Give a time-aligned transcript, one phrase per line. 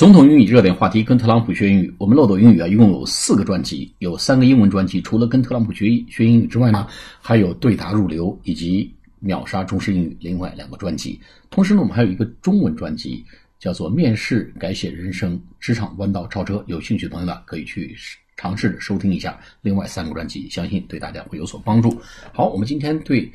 [0.00, 1.94] 总统英语热点话题，跟特朗普学英语。
[1.98, 4.98] 我们漏斗英语啊，一共有四个专辑，有三个英文专辑。
[5.02, 6.86] 除了跟特朗普学学英语之外呢，
[7.20, 11.20] 还有对答入流以及秒杀中式英语另外两个专辑。
[11.50, 13.22] 同时呢，我们还有一个中文专辑，
[13.58, 16.56] 叫做《面试改写人生，职场弯道超车》。
[16.66, 17.94] 有兴趣的朋友呢，可以去
[18.38, 21.94] 尝试着收听一下另外三个专辑，相信对大家会有所帮助。
[22.32, 23.30] 好，我们今天对。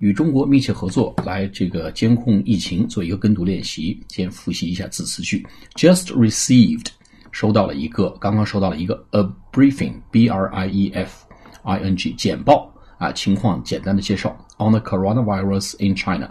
[0.00, 4.02] 与中国密切合作来这个监控疫情，做一个跟读练习。
[4.08, 6.86] 先复习一下字词句：just received，
[7.30, 9.20] 收到了一个，刚刚收到了一个 a
[9.52, 11.26] briefing，b r i e f
[11.64, 14.34] i n g，简报啊，情况简单的介绍。
[14.56, 16.30] on the coronavirus in China，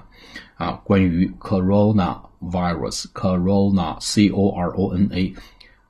[0.55, 5.31] 啊，关于 coronavirus，corona c o r o n a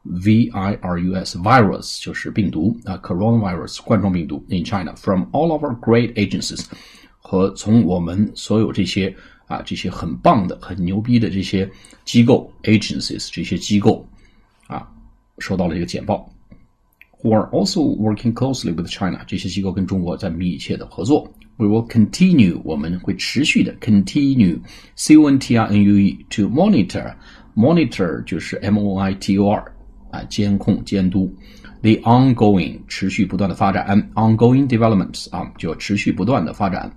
[0.04, 6.12] v i r u s virus 就是病毒啊，coronavirus 冠状病毒 in China from all of our great
[6.16, 6.66] agencies。
[7.20, 9.14] 和从我们所有这些
[9.48, 11.70] 啊这些很棒的、很牛逼的这些
[12.06, 14.08] 机构 agencies 这些机构
[14.68, 14.88] 啊
[15.38, 16.32] 收到了这个简报
[17.22, 21.32] ，who are also working closely with China 这些机构跟中国在密切的合作。
[21.60, 24.58] We will continue 我们会持续的 continue
[24.96, 27.14] c o n t r n u e to monitor
[27.54, 29.72] monitor 就是 m o i t o r
[30.11, 31.35] 啊监控监督。
[31.83, 36.91] the ongoing 持续不断的发展，ongoing developments 啊，就持续不断的发展。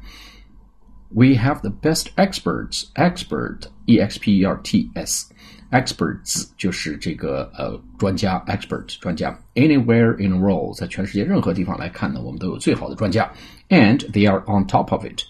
[1.09, 5.25] We have the best experts, expert, e x p e r t s,
[5.71, 9.37] experts 就是这个呃专家，expert 专家。
[9.55, 13.29] Anywhere in the world，在全世界任何地方来看呢，我们都有最好的专家。
[13.69, 15.21] And they are on top of it,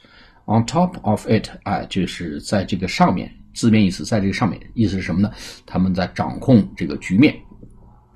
[0.46, 3.32] on top of it 啊，就是在这个上面。
[3.54, 5.32] 字面意思，在这个上面，意思是什么呢？
[5.66, 7.36] 他们在掌控这个局面。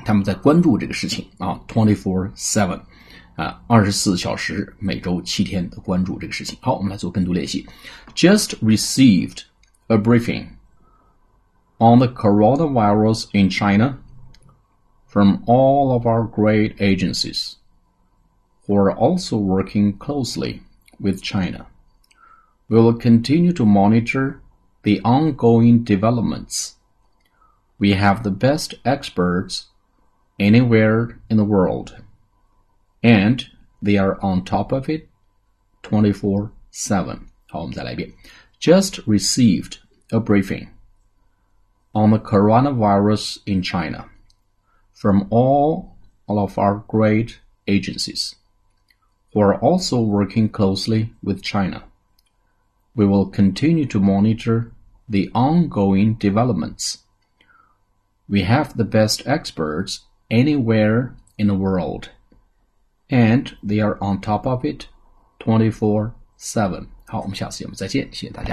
[0.06, 2.82] 他们在关注这个事情啊，twenty four seven，
[3.36, 6.58] 啊，二十四小时，每周七天的关注这个事情。
[6.62, 7.68] 好，我们来做跟读练习。
[8.16, 9.44] Just received
[9.88, 10.48] a briefing
[11.78, 14.00] on the coronavirus in China
[15.08, 17.56] from all of our great agencies
[18.66, 20.62] who are also working closely
[21.00, 21.68] with China.
[22.68, 24.40] We will continue to monitor
[24.84, 26.76] the ongoing developments.
[27.78, 29.68] We have the best experts
[30.39, 32.03] anywhere in the world.
[33.03, 33.47] And
[33.81, 35.09] they are on top of it
[35.83, 37.31] 24 7.
[38.59, 39.79] Just received
[40.13, 40.71] a briefing
[41.95, 44.11] on the coronavirus in China
[44.93, 45.97] from all,
[46.27, 48.37] all of our great agencies
[49.33, 51.85] who are also working closely with China.
[52.95, 54.73] We will continue to monitor
[55.09, 57.05] the ongoing developments.
[58.29, 62.10] We have the best experts anywhere in the world,
[63.10, 64.86] and they are on top of it
[65.40, 66.88] 24/7。
[67.06, 68.50] 好，我们下次节目再见，谢谢大家。